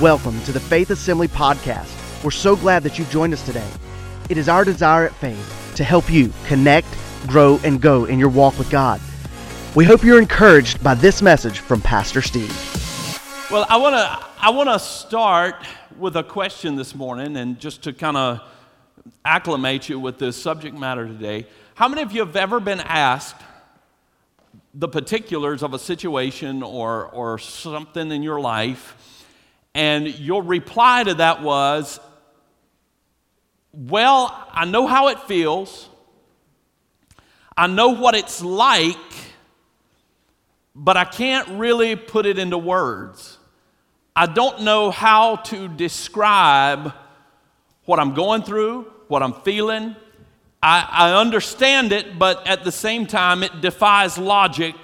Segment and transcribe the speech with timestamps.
[0.00, 2.24] Welcome to the Faith Assembly Podcast.
[2.24, 3.68] We're so glad that you've joined us today.
[4.28, 6.88] It is our desire at Faith to help you connect,
[7.28, 9.00] grow, and go in your walk with God.
[9.76, 12.50] We hope you're encouraged by this message from Pastor Steve.
[13.52, 15.64] Well, I want to I want to start
[15.96, 18.40] with a question this morning and just to kind of
[19.24, 21.46] acclimate you with this subject matter today.
[21.76, 23.40] How many of you have ever been asked
[24.74, 28.96] the particulars of a situation or or something in your life
[29.74, 31.98] and your reply to that was,
[33.72, 35.88] Well, I know how it feels,
[37.56, 38.96] I know what it's like,
[40.74, 43.38] but I can't really put it into words.
[44.16, 46.92] I don't know how to describe
[47.84, 49.96] what I'm going through, what I'm feeling.
[50.62, 54.76] I, I understand it, but at the same time, it defies logic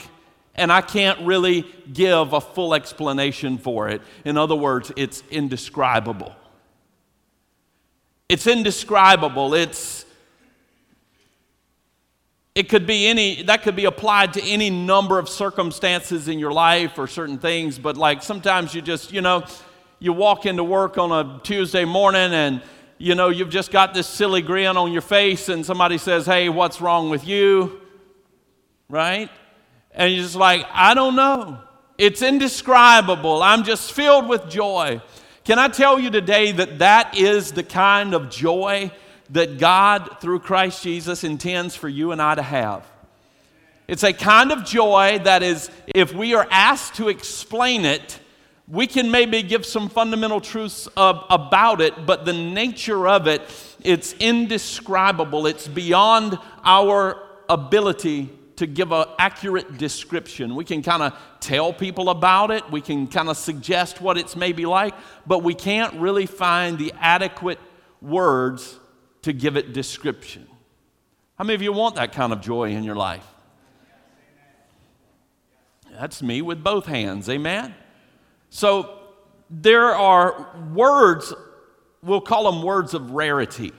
[0.60, 4.02] and I can't really give a full explanation for it.
[4.27, 6.34] In other words, it's indescribable.
[8.29, 9.54] It's indescribable.
[9.54, 10.04] It's
[12.54, 16.52] it could be any that could be applied to any number of circumstances in your
[16.52, 19.45] life or certain things, but like sometimes you just, you know,
[19.99, 22.62] you walk into work on a Tuesday morning and
[22.99, 26.51] you know, you've just got this silly grin on your face and somebody says, "Hey,
[26.51, 27.80] what's wrong with you?"
[28.90, 29.30] Right?
[29.93, 31.59] And you're just like, I don't know.
[31.99, 33.43] It's indescribable.
[33.43, 35.02] I'm just filled with joy.
[35.45, 38.91] Can I tell you today that that is the kind of joy
[39.30, 42.87] that God, through Christ Jesus, intends for you and I to have?
[43.88, 48.21] It's a kind of joy that is, if we are asked to explain it,
[48.68, 53.43] we can maybe give some fundamental truths about it, but the nature of it,
[53.83, 55.46] it's indescribable.
[55.46, 60.54] It's beyond our ability to give an accurate description.
[60.54, 64.36] We can kind of tell people about it, we can kind of suggest what it's
[64.36, 64.94] maybe like,
[65.26, 67.58] but we can't really find the adequate
[68.03, 68.78] words
[69.22, 70.47] to give it description.
[71.38, 73.26] How many of you want that kind of joy in your life?
[75.93, 77.75] That's me with both hands, amen?
[78.50, 78.94] So
[79.49, 81.32] there are words,
[82.03, 83.72] we'll call them words of rarity.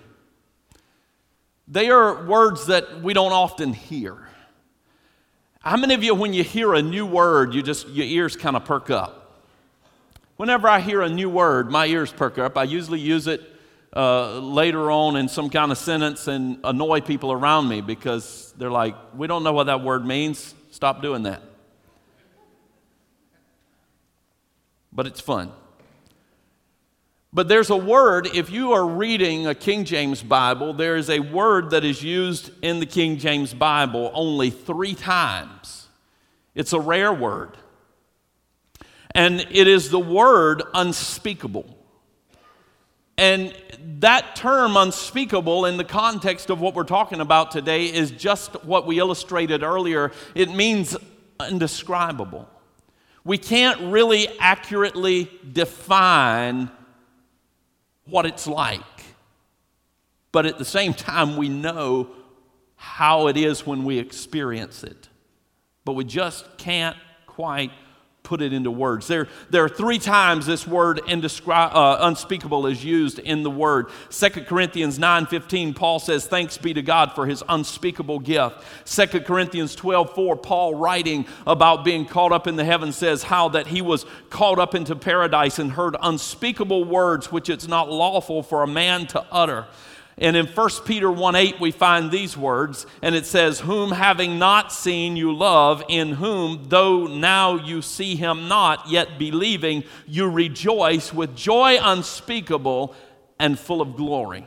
[1.68, 4.28] They are words that we don't often hear.
[5.62, 8.56] How many of you, when you hear a new word, you just, your ears kind
[8.56, 9.44] of perk up?
[10.36, 12.58] Whenever I hear a new word, my ears perk up.
[12.58, 13.42] I usually use it
[13.96, 18.72] uh, later on in some kind of sentence and annoy people around me because they're
[18.72, 20.56] like, we don't know what that word means.
[20.72, 21.44] Stop doing that.
[24.92, 25.52] But it's fun.
[27.34, 31.22] But there's a word, if you are reading a King James Bible, there is a
[31.22, 35.88] word that is used in the King James Bible only three times.
[36.56, 37.56] It's a rare word.
[39.16, 41.78] And it is the word unspeakable.
[43.18, 43.56] And
[44.00, 48.86] that term unspeakable in the context of what we're talking about today is just what
[48.86, 50.12] we illustrated earlier.
[50.36, 50.97] It means
[51.47, 52.50] indescribable.
[53.24, 56.72] We can't really accurately define
[58.06, 58.82] what it's like.
[60.32, 62.10] But at the same time, we know
[62.76, 65.10] how it is when we experience it.
[65.86, 66.98] But we just can't
[67.28, 67.72] quite
[68.24, 69.08] put it into words.
[69.08, 73.88] There, there are three times this word indescri- uh, unspeakable is used in the word.
[74.09, 78.64] 2 Corinthians 9.15, Paul says, Thanks be to God for his unspeakable gift.
[78.86, 83.68] 2 Corinthians 12.4, Paul writing about being caught up in the heavens says how that
[83.68, 88.64] he was caught up into paradise and heard unspeakable words which it's not lawful for
[88.64, 89.66] a man to utter.
[90.18, 94.38] And in 1 Peter 1 8, we find these words, and it says, Whom having
[94.38, 100.30] not seen you love, in whom, though now you see him not, yet believing, you
[100.30, 102.94] rejoice with joy unspeakable
[103.40, 104.46] and full of glory.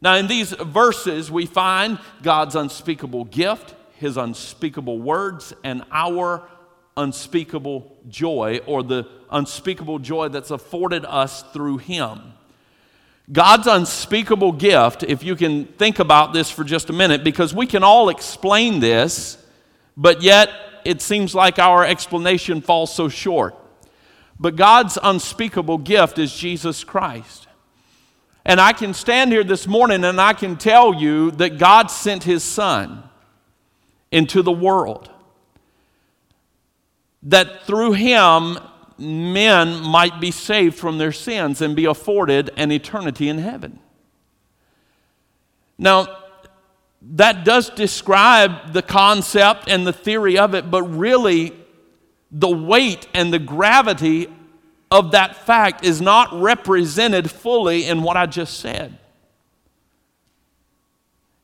[0.00, 6.46] Now, in these verses, we find God's unspeakable gift, his unspeakable words, and our
[6.96, 12.34] unspeakable joy, or the unspeakable joy that's afforded us through him.
[13.32, 17.66] God's unspeakable gift, if you can think about this for just a minute, because we
[17.66, 19.38] can all explain this,
[19.96, 20.50] but yet
[20.84, 23.56] it seems like our explanation falls so short.
[24.38, 27.46] But God's unspeakable gift is Jesus Christ.
[28.44, 32.24] And I can stand here this morning and I can tell you that God sent
[32.24, 33.02] His Son
[34.12, 35.10] into the world.
[37.22, 38.58] That through Him,
[38.98, 43.78] men might be saved from their sins and be afforded an eternity in heaven.
[45.78, 46.18] Now,
[47.02, 51.52] that does describe the concept and the theory of it, but really,
[52.30, 54.28] the weight and the gravity
[54.90, 58.96] of that fact is not represented fully in what I just said.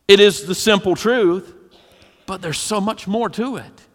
[0.08, 1.54] It is the simple truth,
[2.26, 3.86] but there's so much more to it.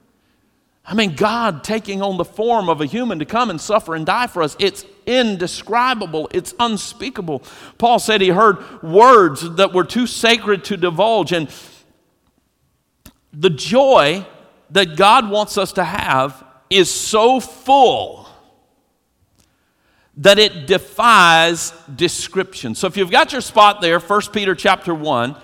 [0.88, 4.06] I mean, God taking on the form of a human to come and suffer and
[4.06, 7.42] die for us, it's indescribable, it's unspeakable.
[7.78, 11.50] Paul said he heard words that were too sacred to divulge, and
[13.34, 14.26] the joy
[14.70, 18.28] that God wants us to have is so full
[20.18, 22.76] that it defies description.
[22.76, 25.36] So if you've got your spot there, 1 Peter chapter 1,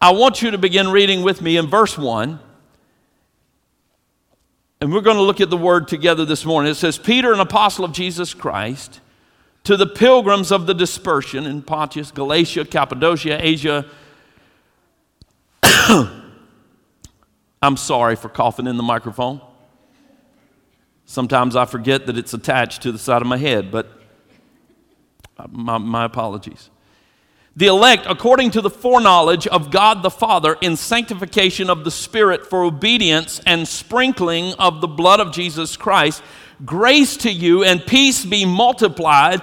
[0.00, 2.40] I want you to begin reading with me in verse 1.
[4.80, 6.70] And we're going to look at the word together this morning.
[6.70, 9.00] It says, Peter, an apostle of Jesus Christ,
[9.64, 13.84] to the pilgrims of the dispersion in Pontus, Galatia, Cappadocia, Asia.
[17.60, 19.40] I'm sorry for coughing in the microphone.
[21.06, 23.90] Sometimes I forget that it's attached to the side of my head, but
[25.36, 26.70] uh, my, my apologies
[27.58, 32.46] the elect according to the foreknowledge of God the Father in sanctification of the Spirit
[32.46, 36.22] for obedience and sprinkling of the blood of Jesus Christ.
[36.64, 39.42] Grace to you and peace be multiplied.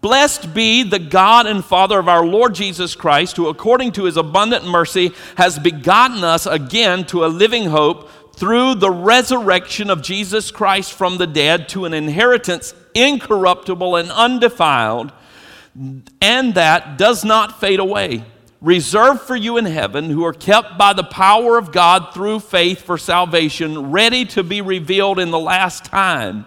[0.00, 4.16] Blessed be the God and Father of our Lord Jesus Christ, who according to his
[4.16, 10.52] abundant mercy has begotten us again to a living hope through the resurrection of Jesus
[10.52, 15.10] Christ from the dead to an inheritance incorruptible and undefiled
[15.74, 18.24] and that does not fade away,
[18.60, 22.82] reserved for you in heaven, who are kept by the power of God through faith
[22.82, 26.46] for salvation, ready to be revealed in the last time.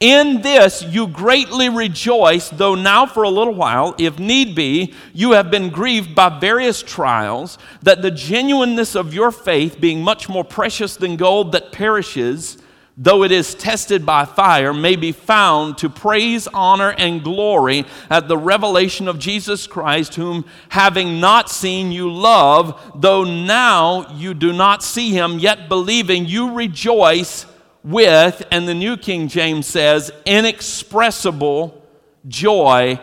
[0.00, 5.32] In this you greatly rejoice, though now for a little while, if need be, you
[5.32, 10.44] have been grieved by various trials, that the genuineness of your faith, being much more
[10.44, 12.58] precious than gold that perishes,
[13.00, 18.26] though it is tested by fire, may be found to praise, honor, and glory at
[18.26, 24.52] the revelation of Jesus Christ, whom having not seen you love, though now you do
[24.52, 27.46] not see him, yet believing you rejoice
[27.84, 31.80] with, and the New King James says, inexpressible
[32.26, 33.00] joy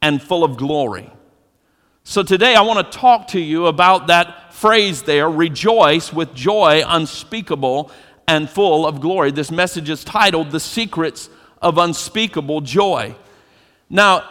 [0.00, 1.10] and full of glory.
[2.04, 6.84] So today I want to talk to you about that phrase there, rejoice with joy
[6.86, 7.90] unspeakable
[8.28, 9.30] and full of glory.
[9.30, 11.28] This message is titled The Secrets
[11.62, 13.14] of Unspeakable Joy.
[13.88, 14.28] Now,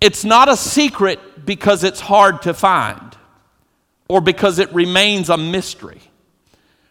[0.00, 3.16] it's not a secret because it's hard to find
[4.08, 6.00] or because it remains a mystery.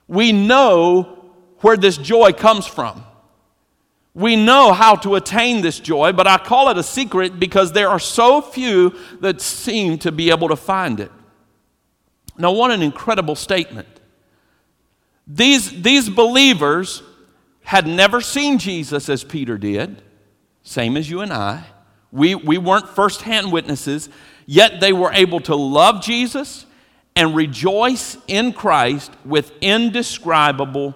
[0.07, 3.03] We know where this joy comes from.
[4.13, 7.89] We know how to attain this joy, but I call it a secret because there
[7.89, 11.11] are so few that seem to be able to find it.
[12.37, 13.98] Now, what an incredible statement.
[15.29, 17.03] These, these believers
[17.61, 20.01] had never seen Jesus as Peter did,
[20.63, 21.63] same as you and I.
[22.11, 24.09] We, we weren't firsthand witnesses,
[24.47, 26.65] yet they were able to love Jesus
[27.15, 30.95] and rejoice in Christ with indescribable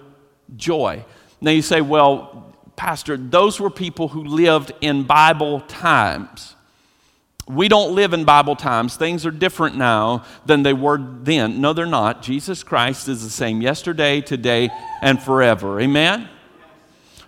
[0.56, 1.04] joy.
[1.40, 6.53] Now you say, well, Pastor, those were people who lived in Bible times.
[7.46, 8.96] We don't live in Bible times.
[8.96, 11.60] Things are different now than they were then.
[11.60, 12.22] No, they're not.
[12.22, 14.70] Jesus Christ is the same yesterday, today,
[15.02, 15.78] and forever.
[15.80, 16.28] Amen?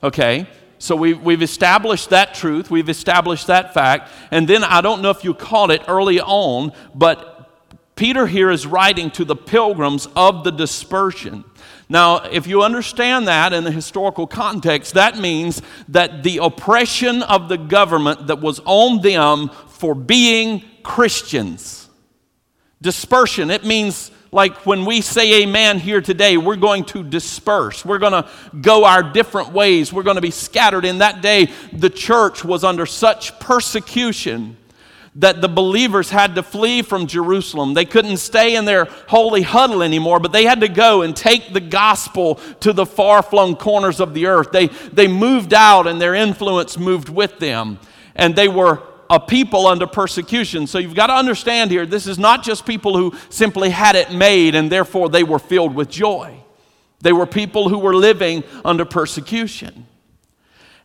[0.03, 0.47] Okay,
[0.79, 5.11] so we, we've established that truth, we've established that fact, and then I don't know
[5.11, 7.51] if you caught it early on, but
[7.95, 11.45] Peter here is writing to the pilgrims of the dispersion.
[11.89, 17.49] Now, if you understand that in the historical context, that means that the oppression of
[17.49, 21.89] the government that was on them for being Christians.
[22.81, 27.85] Dispersion, it means like when we say amen here today, we're going to disperse.
[27.85, 28.29] We're going to
[28.61, 29.93] go our different ways.
[29.93, 30.85] We're going to be scattered.
[30.85, 34.57] In that day, the church was under such persecution
[35.15, 37.73] that the believers had to flee from Jerusalem.
[37.73, 41.55] They couldn't stay in their holy huddle anymore, but they had to go and take
[41.55, 44.53] the gospel to the far flung corners of the earth.
[44.53, 47.79] They, they moved out and their influence moved with them.
[48.15, 50.67] And they were a people under persecution.
[50.67, 54.13] So you've got to understand here this is not just people who simply had it
[54.13, 56.39] made and therefore they were filled with joy.
[57.01, 59.87] They were people who were living under persecution.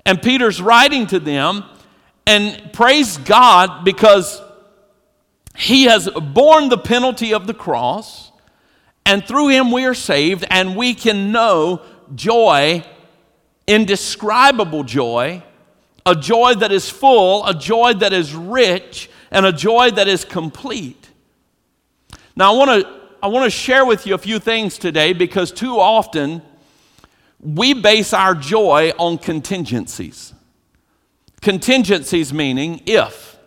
[0.05, 1.63] And Peter's writing to them
[2.25, 4.41] and praise God because
[5.55, 8.31] he has borne the penalty of the cross,
[9.05, 11.81] and through him we are saved, and we can know
[12.15, 12.83] joy,
[13.67, 15.43] indescribable joy,
[16.05, 20.25] a joy that is full, a joy that is rich, and a joy that is
[20.25, 21.09] complete.
[22.35, 25.51] Now, I want to I want to share with you a few things today because
[25.51, 26.41] too often
[27.39, 30.33] we base our joy on contingencies.
[31.41, 33.37] Contingencies meaning if.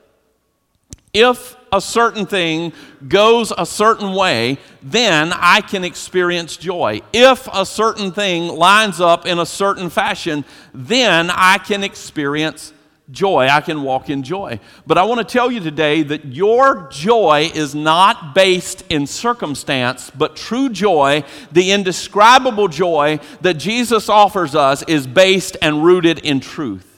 [1.13, 2.73] If a certain thing
[3.09, 7.03] goes a certain way, then I can experience joy.
[7.13, 12.73] If a certain thing lines up in a certain fashion, then I can experience
[13.11, 13.49] joy.
[13.49, 14.61] I can walk in joy.
[14.87, 20.11] But I want to tell you today that your joy is not based in circumstance,
[20.11, 26.41] but true joy, the indescribable joy that Jesus offers us, is based and rooted in
[26.41, 26.94] truth.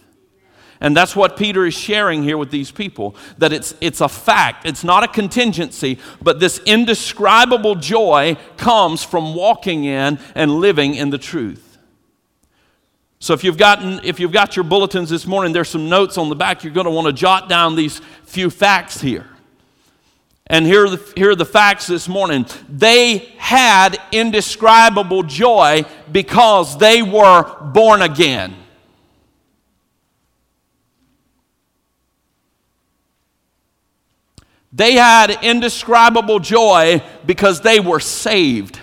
[0.80, 4.66] And that's what Peter is sharing here with these people that it's, it's a fact,
[4.66, 11.11] it's not a contingency, but this indescribable joy comes from walking in and living in
[11.11, 11.78] the truth.
[13.18, 16.28] So if you've gotten if you've got your bulletins this morning, there's some notes on
[16.28, 16.62] the back.
[16.62, 19.26] You're going to want to jot down these few facts here.
[20.49, 22.47] And here are, the, here are the facts this morning.
[22.68, 27.42] They had indescribable joy because they were
[27.73, 28.54] born again.
[34.76, 38.78] They had indescribable joy because they were saved.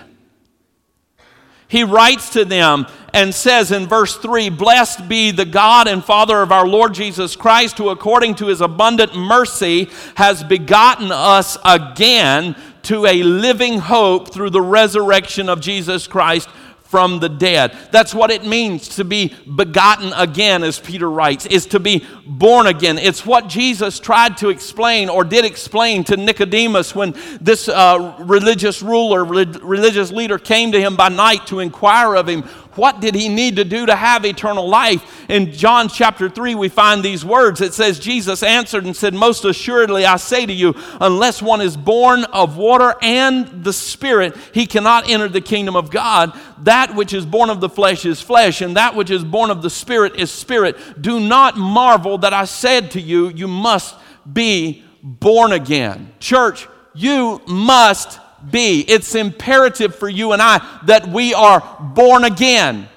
[1.68, 6.42] He writes to them and says in verse 3 Blessed be the God and Father
[6.42, 12.56] of our Lord Jesus Christ, who according to his abundant mercy has begotten us again
[12.82, 16.48] to a living hope through the resurrection of Jesus Christ
[16.94, 17.76] from the dead.
[17.90, 22.68] That's what it means to be begotten again, as Peter writes, is to be born
[22.68, 22.98] again.
[22.98, 28.80] It's what Jesus tried to explain or did explain to Nicodemus when this uh, religious
[28.80, 32.44] ruler, religious leader came to him by night to inquire of him
[32.76, 35.24] what did he need to do to have eternal life?
[35.28, 37.60] In John chapter 3, we find these words.
[37.60, 41.76] It says, Jesus answered and said, Most assuredly, I say to you, unless one is
[41.76, 46.38] born of water and the Spirit, he cannot enter the kingdom of God.
[46.64, 49.62] That which is born of the flesh is flesh, and that which is born of
[49.62, 50.76] the Spirit is spirit.
[51.00, 53.96] Do not marvel that I said to you, You must
[54.30, 56.12] be born again.
[56.18, 58.20] Church, you must
[58.50, 58.80] be.
[58.80, 61.60] It's imperative for you and I that we are
[61.94, 62.88] born again.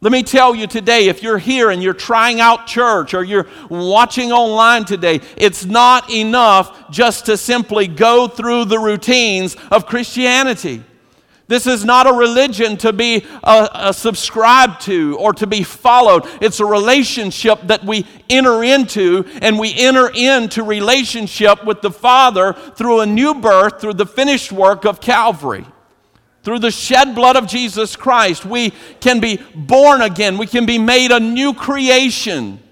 [0.00, 3.48] Let me tell you today if you're here and you're trying out church or you're
[3.68, 10.84] watching online today, it's not enough just to simply go through the routines of Christianity.
[11.48, 16.24] This is not a religion to be uh, uh, subscribed to or to be followed.
[16.42, 22.52] It's a relationship that we enter into, and we enter into relationship with the Father
[22.52, 25.64] through a new birth, through the finished work of Calvary.
[26.42, 30.36] Through the shed blood of Jesus Christ, we can be born again.
[30.36, 32.62] We can be made a new creation.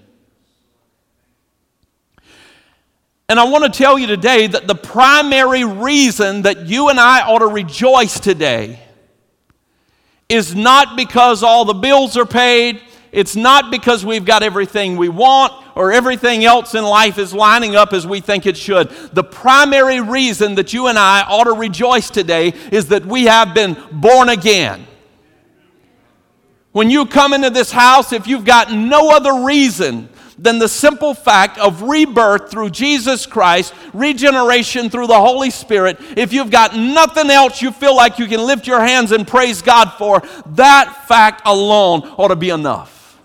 [3.29, 7.21] And I want to tell you today that the primary reason that you and I
[7.21, 8.79] ought to rejoice today
[10.29, 12.81] is not because all the bills are paid,
[13.11, 17.75] it's not because we've got everything we want or everything else in life is lining
[17.75, 18.89] up as we think it should.
[19.11, 23.53] The primary reason that you and I ought to rejoice today is that we have
[23.53, 24.87] been born again.
[26.71, 30.07] When you come into this house, if you've got no other reason
[30.37, 36.31] than the simple fact of rebirth through Jesus Christ, regeneration through the Holy Spirit, if
[36.31, 39.93] you've got nothing else you feel like you can lift your hands and praise God
[39.93, 40.21] for,
[40.53, 43.19] that fact alone ought to be enough.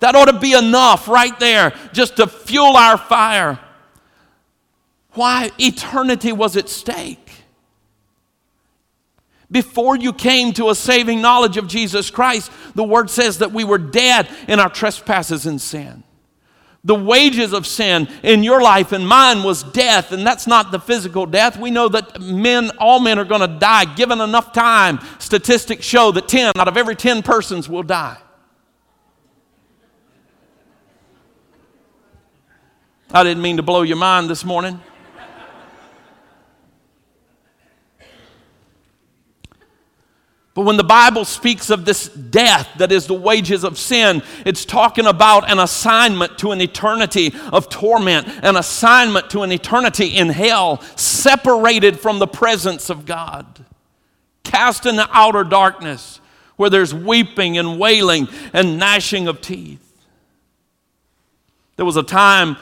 [0.00, 3.58] That ought to be enough right there just to fuel our fire.
[5.12, 5.50] Why?
[5.58, 7.23] Eternity was at stake.
[9.50, 13.64] Before you came to a saving knowledge of Jesus Christ, the word says that we
[13.64, 16.02] were dead in our trespasses and sin.
[16.86, 20.78] The wages of sin in your life and mine was death, and that's not the
[20.78, 21.58] physical death.
[21.58, 24.98] We know that men, all men are going to die given enough time.
[25.18, 28.18] Statistics show that 10 out of every 10 persons will die.
[33.10, 34.80] I didn't mean to blow your mind this morning.
[40.54, 44.64] But when the Bible speaks of this death that is the wages of sin, it's
[44.64, 50.28] talking about an assignment to an eternity of torment, an assignment to an eternity in
[50.28, 53.64] hell, separated from the presence of God,
[54.44, 56.20] cast in the outer darkness
[56.56, 59.80] where there's weeping and wailing and gnashing of teeth.
[61.74, 62.56] There was a time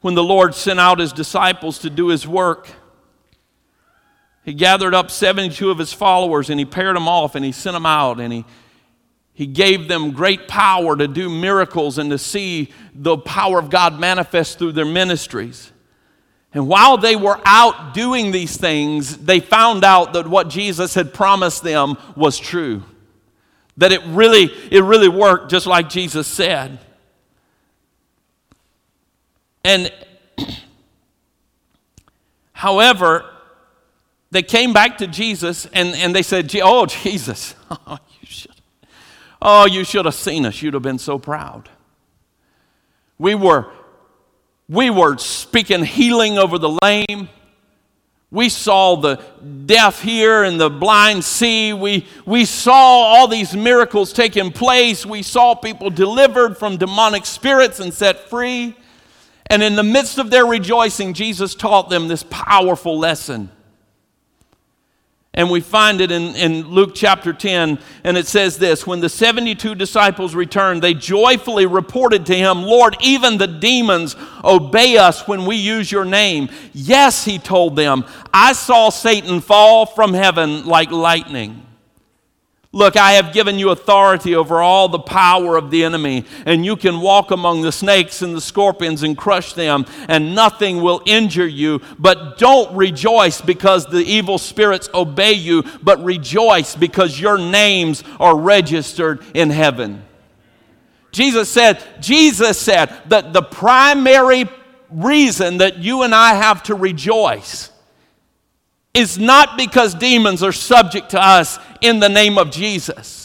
[0.00, 2.70] when the Lord sent out his disciples to do his work.
[4.44, 7.74] He gathered up 72 of his followers and he paired them off and he sent
[7.74, 8.44] them out and he,
[9.32, 13.98] he gave them great power to do miracles and to see the power of God
[13.98, 15.72] manifest through their ministries.
[16.52, 21.14] And while they were out doing these things, they found out that what Jesus had
[21.14, 22.82] promised them was true.
[23.78, 26.78] That it really, it really worked just like Jesus said.
[29.64, 29.90] And
[32.52, 33.33] however,
[34.34, 38.50] they came back to Jesus and, and they said, Oh, Jesus, oh, you should,
[39.40, 40.60] oh, you should have seen us.
[40.60, 41.68] You'd have been so proud.
[43.16, 43.70] We were,
[44.68, 47.28] we were speaking healing over the lame.
[48.32, 49.22] We saw the
[49.66, 51.72] deaf hear and the blind see.
[51.72, 55.06] We, we saw all these miracles taking place.
[55.06, 58.76] We saw people delivered from demonic spirits and set free.
[59.46, 63.50] And in the midst of their rejoicing, Jesus taught them this powerful lesson.
[65.36, 69.08] And we find it in, in Luke chapter 10, and it says this When the
[69.08, 74.14] 72 disciples returned, they joyfully reported to him, Lord, even the demons
[74.44, 76.48] obey us when we use your name.
[76.72, 81.64] Yes, he told them, I saw Satan fall from heaven like lightning.
[82.74, 86.74] Look, I have given you authority over all the power of the enemy, and you
[86.74, 91.46] can walk among the snakes and the scorpions and crush them, and nothing will injure
[91.46, 91.80] you.
[92.00, 98.36] But don't rejoice because the evil spirits obey you, but rejoice because your names are
[98.36, 100.04] registered in heaven.
[101.12, 104.46] Jesus said, Jesus said that the primary
[104.90, 107.70] reason that you and I have to rejoice
[108.94, 113.24] is not because demons are subject to us in the name of Jesus.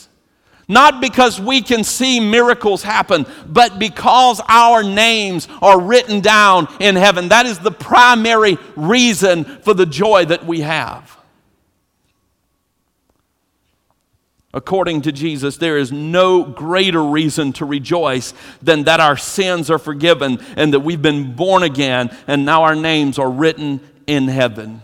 [0.68, 6.96] Not because we can see miracles happen, but because our names are written down in
[6.96, 7.30] heaven.
[7.30, 11.18] That is the primary reason for the joy that we have.
[14.54, 19.78] According to Jesus, there is no greater reason to rejoice than that our sins are
[19.78, 24.82] forgiven and that we've been born again and now our names are written in heaven.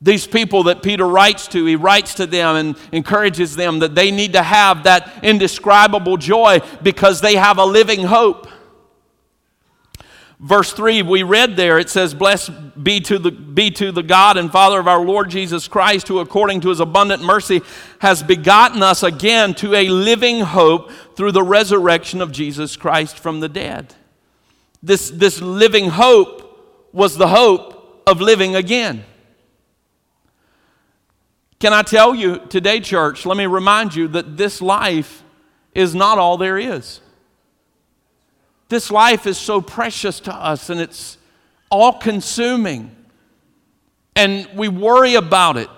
[0.00, 4.12] These people that Peter writes to, he writes to them and encourages them that they
[4.12, 8.46] need to have that indescribable joy because they have a living hope.
[10.40, 14.36] Verse 3, we read there, it says, Blessed be to, the, be to the God
[14.36, 17.60] and Father of our Lord Jesus Christ, who according to his abundant mercy
[17.98, 23.40] has begotten us again to a living hope through the resurrection of Jesus Christ from
[23.40, 23.96] the dead.
[24.80, 26.44] This, this living hope
[26.92, 29.04] was the hope of living again.
[31.60, 35.24] Can I tell you today, church, let me remind you that this life
[35.74, 37.00] is not all there is.
[38.68, 41.18] This life is so precious to us and it's
[41.70, 42.94] all consuming.
[44.14, 45.70] And we worry about it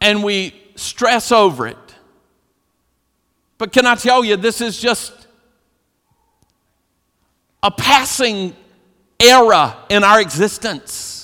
[0.00, 1.76] and we stress over it.
[3.58, 5.12] But can I tell you, this is just
[7.62, 8.54] a passing
[9.20, 11.15] era in our existence.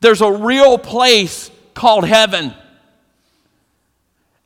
[0.00, 2.54] There's a real place called heaven.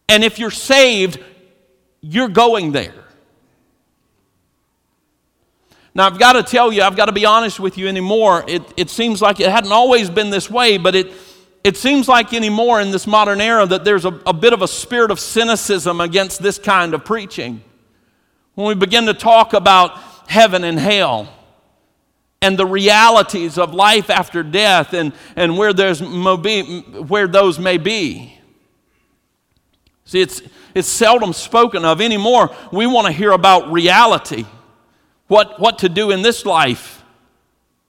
[0.08, 1.18] And if you're saved,
[2.00, 2.94] you're going there.
[5.94, 8.44] Now, I've got to tell you, I've got to be honest with you anymore.
[8.48, 11.12] It, it seems like it hadn't always been this way, but it,
[11.62, 14.68] it seems like anymore in this modern era that there's a, a bit of a
[14.68, 17.62] spirit of cynicism against this kind of preaching.
[18.54, 21.28] When we begin to talk about heaven and hell,
[22.42, 28.38] and the realities of life after death and, and where, there's where those may be.
[30.04, 30.42] See, it's,
[30.74, 32.54] it's seldom spoken of anymore.
[32.72, 34.44] We want to hear about reality
[35.28, 37.02] what, what to do in this life,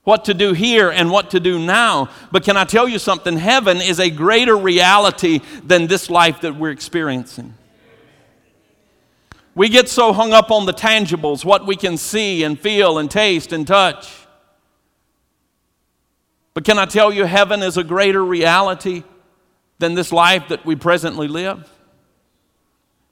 [0.06, 2.10] what to do here, and what to do now.
[2.32, 3.38] But can I tell you something?
[3.38, 7.56] Heaven is a greater reality than this life that we're experiencing.
[9.56, 13.12] We get so hung up on the tangibles, what we can see and feel and
[13.12, 14.23] taste and touch.
[16.54, 19.04] But can I tell you, heaven is a greater reality
[19.80, 21.70] than this life that we presently live?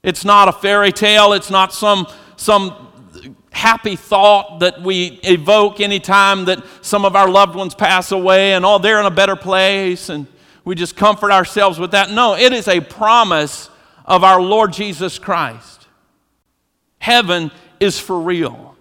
[0.04, 2.88] It's not a fairy tale, it's not some, some
[3.52, 8.66] happy thought that we evoke anytime that some of our loved ones pass away and,
[8.66, 10.28] oh, they're in a better place, and
[10.64, 12.12] we just comfort ourselves with that.
[12.12, 13.70] No, it is a promise
[14.06, 15.88] of our Lord Jesus Christ.
[17.00, 18.76] Heaven is for real.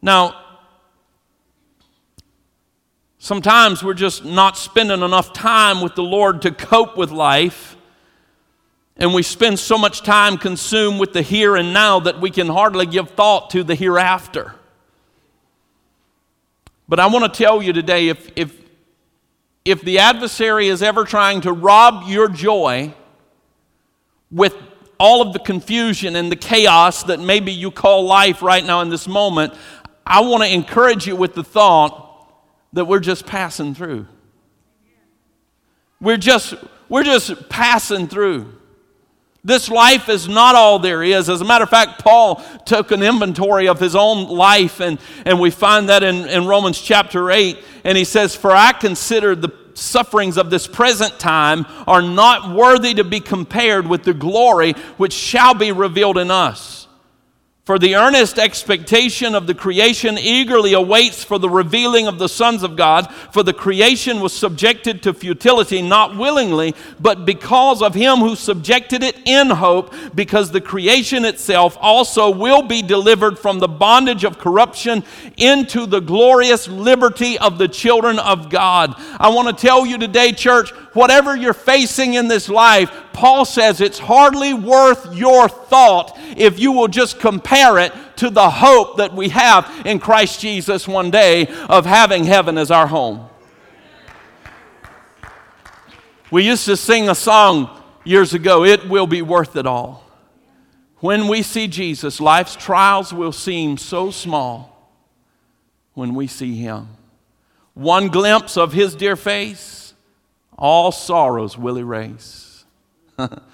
[0.00, 0.41] Now,
[3.22, 7.76] Sometimes we're just not spending enough time with the Lord to cope with life.
[8.96, 12.48] And we spend so much time consumed with the here and now that we can
[12.48, 14.56] hardly give thought to the hereafter.
[16.88, 18.60] But I want to tell you today if, if,
[19.64, 22.92] if the adversary is ever trying to rob your joy
[24.32, 24.56] with
[24.98, 28.88] all of the confusion and the chaos that maybe you call life right now in
[28.88, 29.54] this moment,
[30.04, 32.08] I want to encourage you with the thought
[32.72, 34.06] that we're just passing through.
[36.00, 36.54] We're just,
[36.88, 38.52] we're just passing through.
[39.44, 41.28] This life is not all there is.
[41.28, 45.40] As a matter of fact, Paul took an inventory of his own life, and, and
[45.40, 47.58] we find that in, in Romans chapter 8.
[47.84, 52.94] And he says, For I consider the sufferings of this present time are not worthy
[52.94, 56.81] to be compared with the glory which shall be revealed in us.
[57.64, 62.64] For the earnest expectation of the creation eagerly awaits for the revealing of the sons
[62.64, 63.08] of God.
[63.30, 69.04] For the creation was subjected to futility, not willingly, but because of him who subjected
[69.04, 74.40] it in hope, because the creation itself also will be delivered from the bondage of
[74.40, 75.04] corruption
[75.36, 78.92] into the glorious liberty of the children of God.
[79.20, 83.80] I want to tell you today, church, whatever you're facing in this life, Paul says
[83.80, 89.14] it's hardly worth your thought if you will just compare it to the hope that
[89.14, 93.28] we have in Christ Jesus one day of having heaven as our home.
[96.30, 97.68] We used to sing a song
[98.04, 100.02] years ago, It Will Be Worth It All.
[100.96, 104.94] When we see Jesus, life's trials will seem so small
[105.94, 106.88] when we see Him.
[107.74, 109.94] One glimpse of His dear face,
[110.56, 112.64] all sorrows will erase.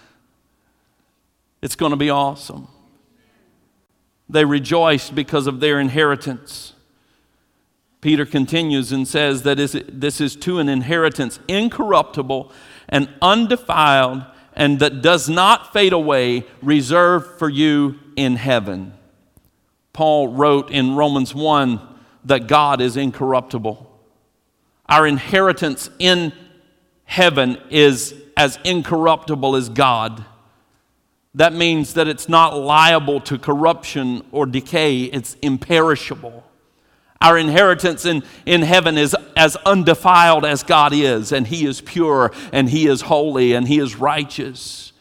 [1.62, 2.68] it's going to be awesome.
[4.28, 6.74] They rejoiced because of their inheritance.
[8.00, 12.52] Peter continues and says that this is to an inheritance incorruptible
[12.88, 14.24] and undefiled
[14.58, 18.92] and that does not fade away, reserved for you in heaven.
[19.92, 21.80] Paul wrote in Romans 1
[22.24, 23.86] that God is incorruptible.
[24.88, 26.32] Our inheritance in
[27.04, 30.24] heaven is as incorruptible as God.
[31.38, 36.42] That means that it's not liable to corruption or decay, it's imperishable.
[37.20, 42.32] Our inheritance in, in heaven is as undefiled as God is, and He is pure,
[42.52, 44.92] and He is holy, and He is righteous.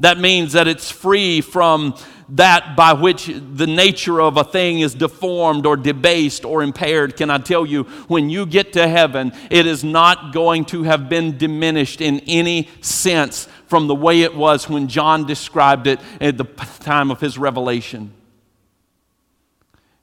[0.00, 1.94] That means that it's free from
[2.30, 7.16] that by which the nature of a thing is deformed or debased or impaired.
[7.16, 11.08] Can I tell you, when you get to heaven, it is not going to have
[11.08, 16.36] been diminished in any sense from the way it was when John described it at
[16.36, 16.44] the
[16.80, 18.12] time of his revelation.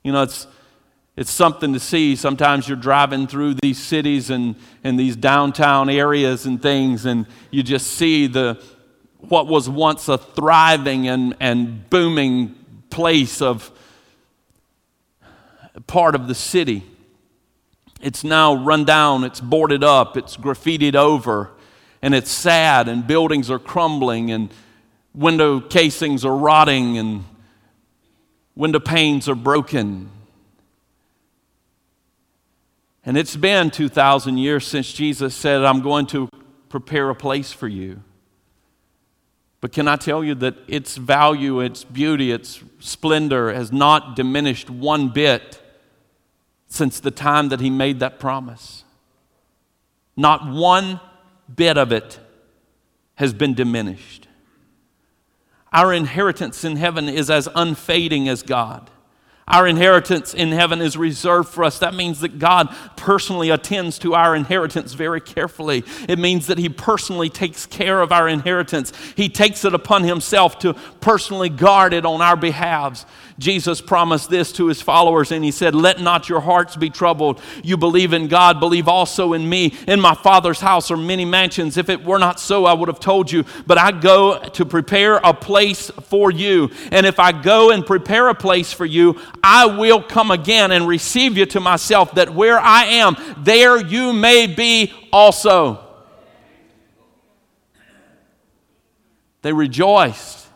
[0.02, 0.46] You know, it's,
[1.18, 2.16] it's something to see.
[2.16, 7.62] Sometimes you're driving through these cities and, and these downtown areas and things, and you
[7.62, 8.58] just see the
[9.18, 12.54] what was once a thriving and, and booming
[12.88, 13.70] place of
[15.86, 16.84] part of the city.
[18.00, 21.50] It's now run down, it's boarded up, it's graffitied over,
[22.02, 24.50] and it's sad, and buildings are crumbling, and
[25.14, 27.24] window casings are rotting, and
[28.54, 30.10] window panes are broken.
[33.04, 36.28] And it's been 2,000 years since Jesus said, I'm going to
[36.68, 38.02] prepare a place for you.
[39.60, 44.70] But can I tell you that its value, its beauty, its splendor has not diminished
[44.70, 45.60] one bit
[46.68, 48.84] since the time that he made that promise?
[50.16, 51.00] Not one
[51.54, 52.18] bit of it
[53.16, 54.28] has been diminished.
[55.72, 58.90] Our inheritance in heaven is as unfading as God.
[59.48, 61.78] Our inheritance in heaven is reserved for us.
[61.78, 65.84] That means that God personally attends to our inheritance very carefully.
[66.06, 68.92] It means that He personally takes care of our inheritance.
[69.16, 73.06] He takes it upon Himself to personally guard it on our behalves.
[73.38, 77.40] Jesus promised this to his followers, and he said, Let not your hearts be troubled.
[77.62, 79.74] You believe in God, believe also in me.
[79.86, 81.76] In my Father's house are many mansions.
[81.76, 83.44] If it were not so, I would have told you.
[83.64, 86.70] But I go to prepare a place for you.
[86.90, 90.88] And if I go and prepare a place for you, I will come again and
[90.88, 95.84] receive you to myself, that where I am, there you may be also.
[99.42, 100.47] They rejoiced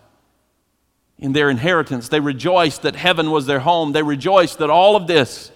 [1.23, 2.09] in their inheritance.
[2.09, 3.93] They rejoiced that heaven was their home.
[3.93, 5.53] They rejoiced that all of this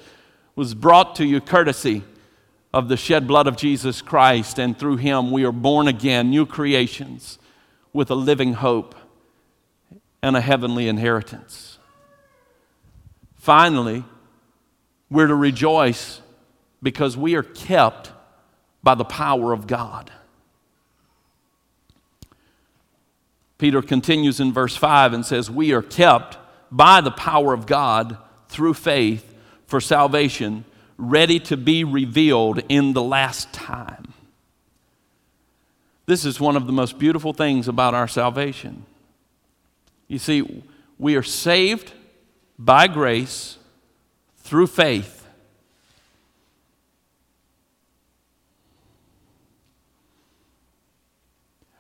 [0.55, 2.05] was brought to you courtesy
[2.72, 6.46] of the shed blood of Jesus Christ, and through him we are born again, new
[6.46, 7.40] creations
[7.92, 8.94] with a living hope
[10.22, 11.79] and a heavenly inheritance.
[13.35, 14.05] Finally,
[15.11, 16.20] we're to rejoice
[16.81, 18.12] because we are kept
[18.85, 20.12] by the power of God.
[23.58, 26.36] Peter continues in verse 5 and says, We are kept
[26.70, 29.34] by the power of God through faith
[29.66, 30.64] for salvation,
[30.98, 34.12] ready to be revealed in the last time.
[36.06, 38.84] This is one of the most beautiful things about our salvation.
[40.06, 40.62] You see,
[40.98, 41.92] we are saved
[42.58, 43.58] by grace
[44.38, 45.15] through faith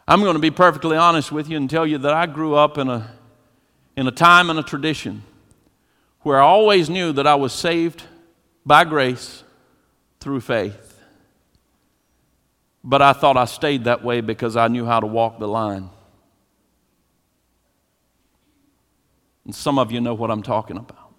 [0.08, 2.78] I'm going to be perfectly honest with you and tell you that I grew up
[2.78, 3.10] in a,
[3.96, 5.22] in a time and a tradition
[6.20, 8.04] where I always knew that I was saved
[8.64, 9.42] by grace
[10.20, 11.02] through faith.
[12.84, 15.90] But I thought I stayed that way because I knew how to walk the line.
[19.44, 21.14] And some of you know what I'm talking about.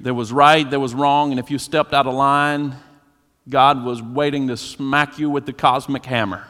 [0.00, 2.74] There was right, there was wrong, and if you stepped out of line,
[3.48, 6.46] God was waiting to smack you with the cosmic hammer.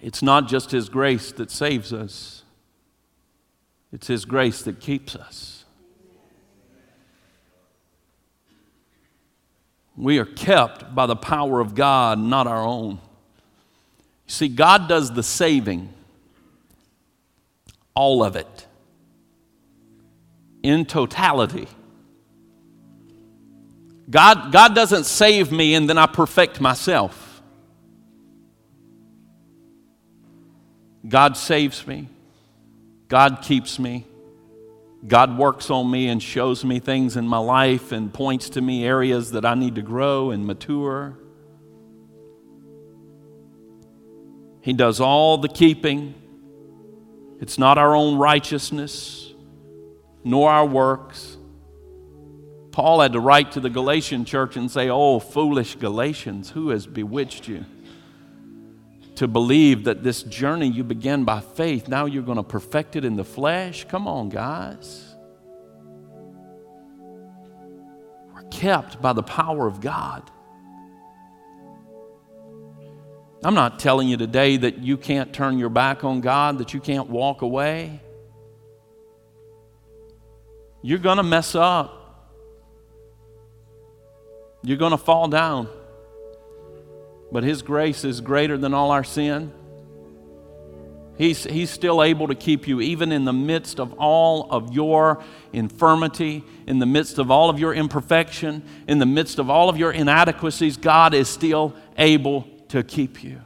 [0.00, 2.42] It's not just His grace that saves us,
[3.92, 5.64] it's His grace that keeps us.
[9.96, 13.00] We are kept by the power of God, not our own.
[14.26, 15.92] See, God does the saving,
[18.00, 18.66] all of it,
[20.62, 21.68] in totality.
[24.08, 27.42] God, God doesn't save me and then I perfect myself.
[31.06, 32.08] God saves me.
[33.08, 34.06] God keeps me.
[35.06, 38.82] God works on me and shows me things in my life and points to me
[38.82, 41.18] areas that I need to grow and mature.
[44.62, 46.14] He does all the keeping.
[47.40, 49.32] It's not our own righteousness,
[50.22, 51.38] nor our works.
[52.70, 56.86] Paul had to write to the Galatian church and say, Oh, foolish Galatians, who has
[56.86, 57.64] bewitched you?
[59.16, 63.04] To believe that this journey you began by faith, now you're going to perfect it
[63.04, 63.86] in the flesh?
[63.88, 65.14] Come on, guys.
[68.34, 70.30] We're kept by the power of God.
[73.42, 76.80] I'm not telling you today that you can't turn your back on God, that you
[76.80, 78.00] can't walk away.
[80.82, 81.96] You're going to mess up.
[84.62, 85.68] You're going to fall down.
[87.32, 89.52] But His grace is greater than all our sin.
[91.16, 95.22] He's, he's still able to keep you, even in the midst of all of your
[95.52, 99.76] infirmity, in the midst of all of your imperfection, in the midst of all of
[99.76, 100.78] your inadequacies.
[100.78, 103.40] God is still able to keep you.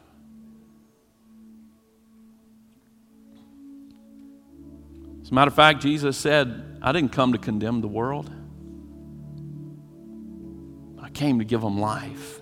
[5.22, 8.30] As a matter of fact, Jesus said, I didn't come to condemn the world,
[11.00, 12.40] I came to give them life.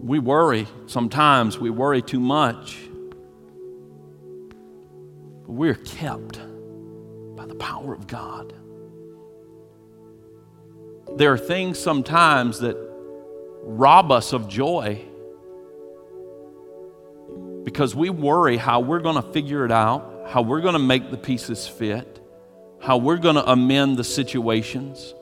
[0.00, 2.78] We worry sometimes, we worry too much.
[5.42, 6.40] But we're kept
[7.36, 8.54] by the power of God.
[11.16, 12.76] There are things sometimes that
[13.62, 15.02] rob us of joy
[17.64, 21.10] because we worry how we're going to figure it out, how we're going to make
[21.10, 22.20] the pieces fit,
[22.82, 25.14] how we're going to amend the situations.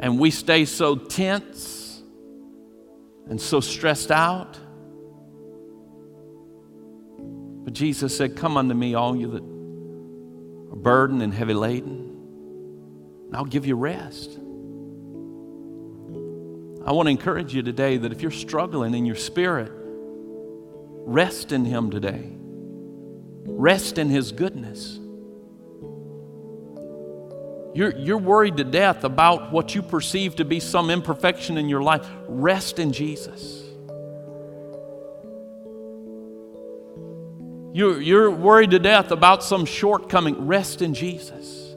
[0.00, 2.02] And we stay so tense
[3.30, 4.58] and so stressed out.
[7.64, 9.55] But Jesus said, Come unto me, all you that
[10.82, 14.38] burdened and heavy laden, I'll give you rest.
[16.86, 21.64] I want to encourage you today that if you're struggling in your spirit, rest in
[21.64, 22.30] Him today.
[23.48, 25.00] Rest in His goodness.
[27.74, 31.82] You're, you're worried to death about what you perceive to be some imperfection in your
[31.82, 32.08] life.
[32.28, 33.65] Rest in Jesus.
[37.76, 40.46] You're, you're worried to death about some shortcoming.
[40.46, 41.74] Rest in Jesus.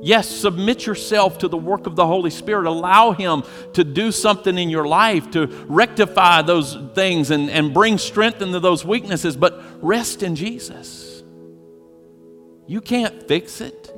[0.00, 2.66] Yes, submit yourself to the work of the Holy Spirit.
[2.66, 3.42] Allow Him
[3.74, 8.58] to do something in your life to rectify those things and, and bring strength into
[8.58, 11.22] those weaknesses, but rest in Jesus.
[12.66, 13.92] You can't fix it.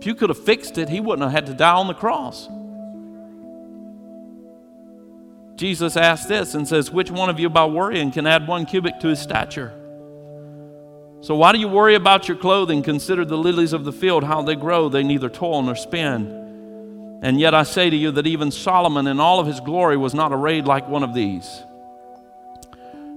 [0.00, 2.48] If you could have fixed it, He wouldn't have had to die on the cross.
[5.54, 8.98] Jesus asked this and says, Which one of you by worrying can add one cubit
[8.98, 9.82] to his stature?
[11.24, 12.82] So why do you worry about your clothing?
[12.82, 14.90] Consider the lilies of the field, how they grow.
[14.90, 17.20] They neither toil nor spin.
[17.22, 20.12] And yet I say to you that even Solomon in all of his glory was
[20.12, 21.62] not arrayed like one of these.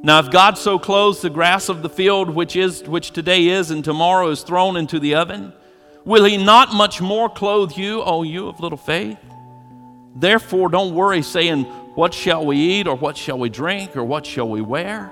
[0.04, 3.72] Now, if God so clothes the grass of the field, which, is, which today is
[3.72, 5.52] and tomorrow is thrown into the oven,
[6.06, 9.18] will he not much more clothe you, O you of little faith?
[10.16, 11.66] Therefore, don't worry, saying,
[11.96, 15.12] What shall we eat, or what shall we drink, or what shall we wear?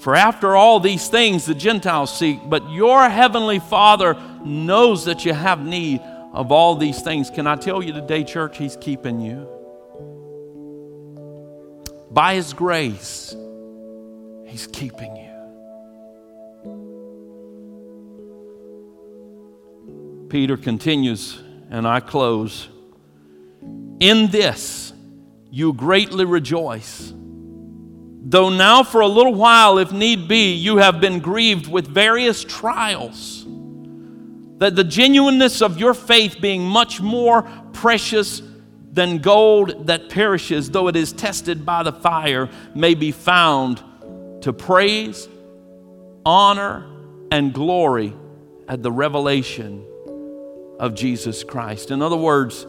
[0.00, 5.32] For after all these things the Gentiles seek, but your heavenly Father knows that you
[5.32, 6.00] have need
[6.32, 7.30] of all these things.
[7.30, 9.48] Can I tell you today, church, He's keeping you?
[12.16, 13.36] by His grace,
[14.46, 15.26] He's keeping you.
[20.30, 21.38] Peter continues,
[21.70, 22.68] and I close.
[24.00, 24.94] In this
[25.50, 27.12] you greatly rejoice.
[28.28, 32.42] Though now, for a little while, if need be, you have been grieved with various
[32.42, 33.44] trials,
[34.58, 38.42] that the genuineness of your faith, being much more precious
[38.92, 43.80] than gold that perishes, though it is tested by the fire, may be found
[44.40, 45.28] to praise,
[46.24, 46.84] honor,
[47.30, 48.12] and glory
[48.66, 49.86] at the revelation
[50.80, 51.92] of Jesus Christ.
[51.92, 52.66] In other words,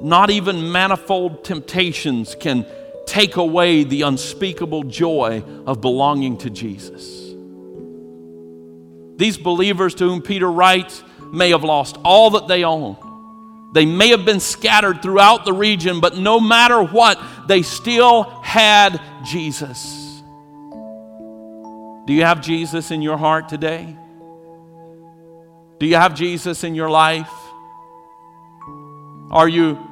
[0.00, 2.64] not even manifold temptations can
[3.06, 7.32] take away the unspeakable joy of belonging to Jesus.
[9.16, 12.96] These believers to whom Peter writes may have lost all that they own.
[13.72, 19.00] They may have been scattered throughout the region, but no matter what, they still had
[19.24, 20.22] Jesus.
[22.06, 23.96] Do you have Jesus in your heart today?
[25.78, 27.30] Do you have Jesus in your life?
[29.30, 29.85] Are you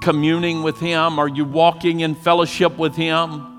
[0.00, 1.18] communing with Him?
[1.18, 3.54] Are you walking in fellowship with Him?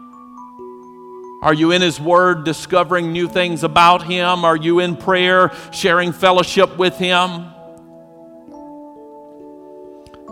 [1.41, 4.43] Are you in His Word discovering new things about Him?
[4.43, 7.45] Are you in prayer sharing fellowship with Him?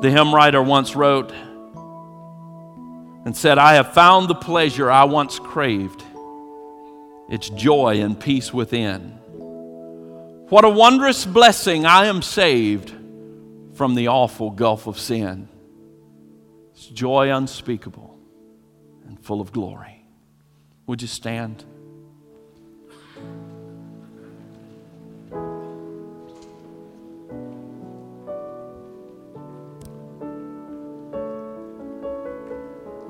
[0.01, 1.31] The hymn writer once wrote
[3.25, 6.03] and said, I have found the pleasure I once craved,
[7.29, 9.17] its joy and peace within.
[10.49, 12.93] What a wondrous blessing I am saved
[13.73, 15.49] from the awful gulf of sin.
[16.87, 18.17] Joy unspeakable
[19.07, 20.05] and full of glory.
[20.87, 21.65] Would you stand?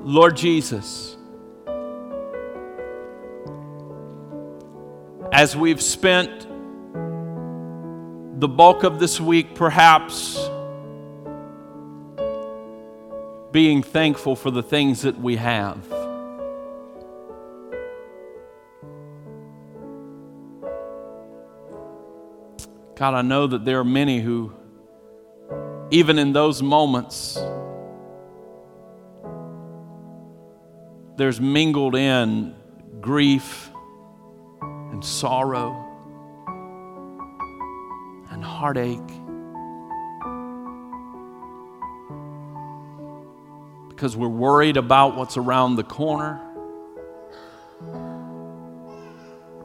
[0.08, 1.16] Lord Jesus,
[5.32, 6.46] as we've spent
[8.40, 10.47] the bulk of this week perhaps
[13.50, 15.78] being thankful for the things that we have.
[22.96, 24.52] God, I know that there are many who,
[25.90, 27.38] even in those moments,
[31.16, 32.54] there's mingled in
[33.00, 33.70] grief
[34.60, 35.84] and sorrow
[38.30, 39.17] and heartache.
[43.98, 46.40] Because we're worried about what's around the corner.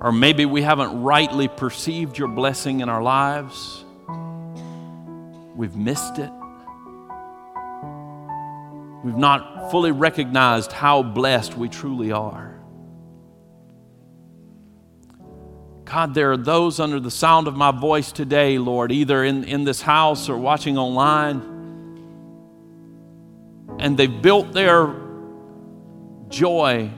[0.02, 3.86] Or maybe we haven't rightly perceived your blessing in our lives.
[5.56, 6.32] We've missed it.
[9.04, 12.60] We've not fully recognized how blessed we truly are.
[15.86, 19.64] God, there are those under the sound of my voice today, Lord, either in, in
[19.64, 21.53] this house or watching online
[23.84, 24.96] and they've built their
[26.30, 26.90] joy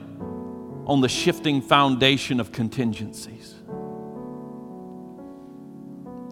[0.86, 3.56] on the shifting foundation of contingencies.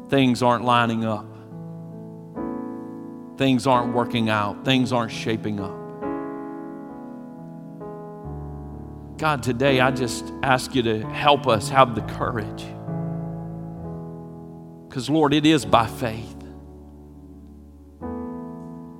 [0.09, 1.27] Things aren't lining up.
[3.37, 4.64] Things aren't working out.
[4.64, 5.77] Things aren't shaping up.
[9.19, 12.64] God, today I just ask you to help us have the courage.
[14.88, 16.34] Because, Lord, it is by faith.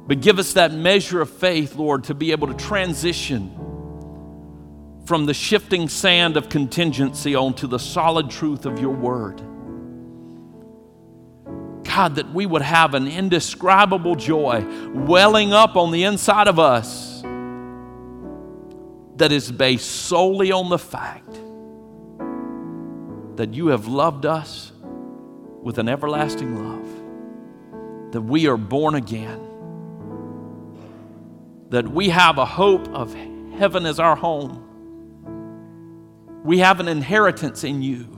[0.07, 3.51] But give us that measure of faith, Lord, to be able to transition
[5.07, 9.41] from the shifting sand of contingency onto the solid truth of your word.
[11.85, 17.23] God, that we would have an indescribable joy welling up on the inside of us
[19.17, 21.33] that is based solely on the fact
[23.37, 24.73] that you have loved us
[25.63, 29.54] with an everlasting love, that we are born again
[31.71, 33.15] that we have a hope of
[33.59, 34.61] heaven as our home.
[36.45, 38.09] We have an inheritance in you.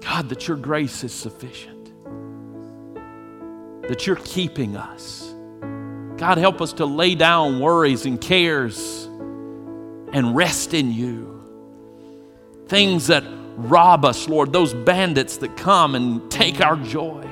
[0.00, 1.92] God, that your grace is sufficient,
[3.88, 5.34] that you're keeping us.
[6.16, 9.04] God, help us to lay down worries and cares
[10.12, 11.28] and rest in you.
[12.68, 13.24] Things that
[13.56, 17.26] rob us, Lord, those bandits that come and take our joy.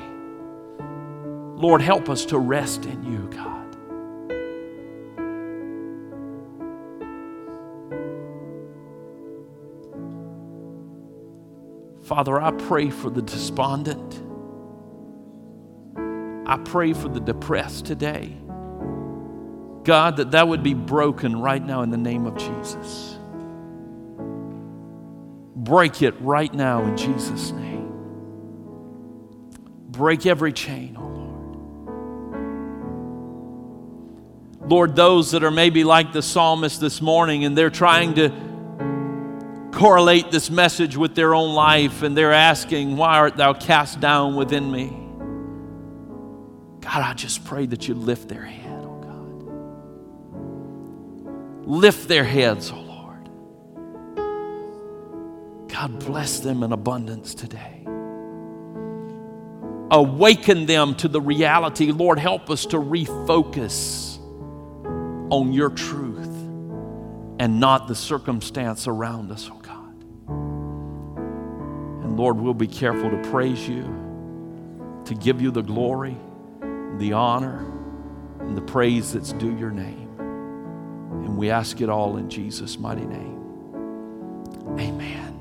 [1.59, 3.59] Lord, help us to rest in you, God.
[12.05, 14.23] Father, I pray for the despondent.
[16.47, 18.37] I pray for the depressed today.
[19.83, 23.17] God, that that would be broken right now in the name of Jesus.
[25.55, 27.91] Break it right now in Jesus' name.
[29.89, 30.95] Break every chain,
[34.69, 34.95] Lord.
[34.95, 38.31] Those that are maybe like the psalmist this morning and they're trying to
[39.71, 44.35] correlate this message with their own life and they're asking, Why art thou cast down
[44.35, 44.87] within me?
[46.81, 49.43] God, I just pray that you lift their head, oh God.
[51.67, 53.29] Lift their heads, oh Lord.
[55.69, 57.85] God, bless them in abundance today.
[59.91, 61.91] Awaken them to the reality.
[61.91, 64.08] Lord, help us to refocus
[65.29, 66.27] on your truth
[67.39, 70.03] and not the circumstance around us, oh God.
[72.03, 73.83] And Lord, we'll be careful to praise you,
[75.05, 76.17] to give you the glory
[76.99, 77.65] the honor
[78.39, 80.09] and the praise that's due your name.
[80.19, 83.37] And we ask it all in Jesus' mighty name.
[84.77, 85.35] Amen.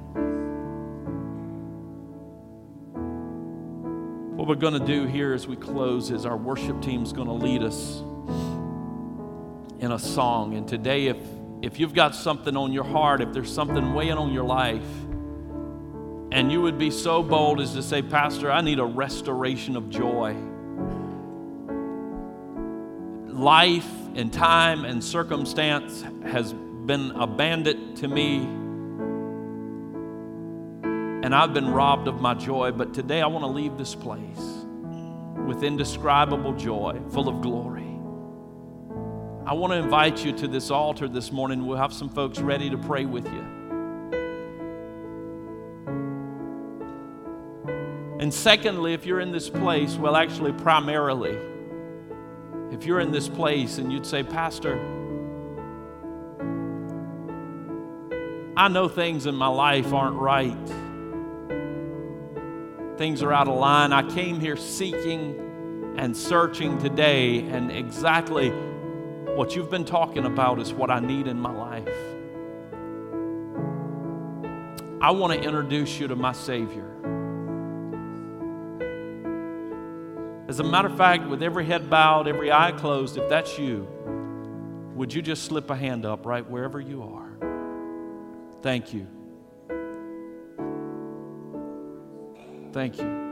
[4.37, 7.29] What we're going to do here as we close is our worship team is going
[7.29, 8.03] to lead us
[9.79, 10.55] in a song.
[10.55, 11.17] And today, if,
[11.63, 14.83] if you've got something on your heart, if there's something weighing on your life,
[16.31, 19.91] and you would be so bold as to say, Pastor, I need a restoration of
[19.91, 20.37] joy
[23.39, 28.39] life and time and circumstance has been abandoned to me
[31.25, 34.65] and I've been robbed of my joy, but today I want to leave this place
[35.47, 37.88] with indescribable joy, full of glory.
[39.49, 41.65] I want to invite you to this altar this morning.
[41.65, 43.41] We'll have some folks ready to pray with you.
[48.21, 51.39] And secondly, if you're in this place, well, actually, primarily,
[52.73, 54.79] if you're in this place and you'd say, Pastor,
[58.55, 60.69] I know things in my life aren't right.
[62.99, 63.95] Things are out of line.
[63.95, 68.53] I came here seeking and searching today, and exactly
[69.39, 71.87] what you've been talking about is what I need in my life.
[75.01, 76.93] I want to introduce you to my Savior.
[80.49, 83.87] As a matter of fact, with every head bowed, every eye closed, if that's you,
[84.97, 87.39] would you just slip a hand up right wherever you are?
[88.61, 89.07] Thank you.
[92.73, 93.28] Thank you.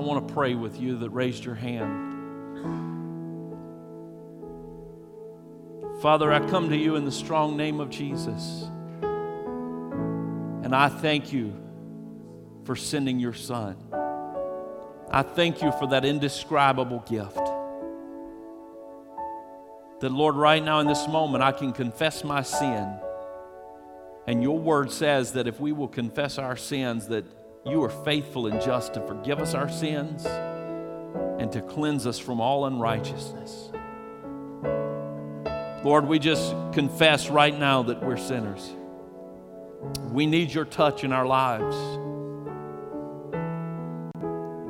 [0.00, 2.08] I want to pray with you that raised your hand.
[6.00, 8.64] Father, I come to you in the strong name of Jesus.
[10.62, 11.54] And I thank you
[12.64, 13.76] for sending your son.
[15.10, 17.36] I thank you for that indescribable gift.
[20.00, 22.90] That, Lord, right now in this moment, I can confess my sin.
[24.26, 27.26] And your word says that if we will confess our sins, that
[27.66, 32.40] you are faithful and just to forgive us our sins and to cleanse us from
[32.40, 33.70] all unrighteousness.
[35.84, 38.70] Lord, we just confess right now that we're sinners.
[40.10, 41.76] We need your touch in our lives.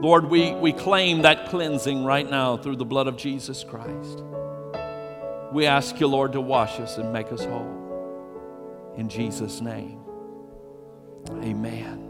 [0.03, 4.22] Lord, we, we claim that cleansing right now through the blood of Jesus Christ.
[5.53, 8.95] We ask you, Lord, to wash us and make us whole.
[8.97, 10.01] In Jesus' name,
[11.43, 12.10] amen.